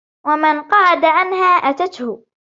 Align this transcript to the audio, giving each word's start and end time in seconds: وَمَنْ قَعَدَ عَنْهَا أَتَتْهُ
وَمَنْ 0.25 0.61
قَعَدَ 0.61 1.05
عَنْهَا 1.05 1.45
أَتَتْهُ 1.55 2.23